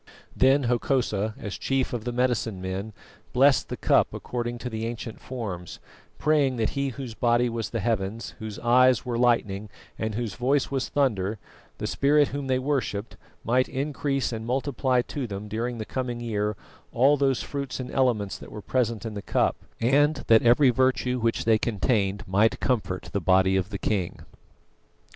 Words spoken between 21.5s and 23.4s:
contained might comfort the